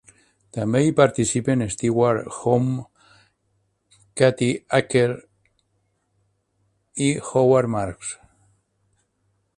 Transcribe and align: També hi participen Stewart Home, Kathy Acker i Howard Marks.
També 0.57 0.79
hi 0.85 0.93
participen 0.99 1.63
Stewart 1.73 2.39
Home, 2.53 2.73
Kathy 4.23 4.49
Acker 4.79 5.07
i 7.09 7.11
Howard 7.29 7.73
Marks. 7.79 8.17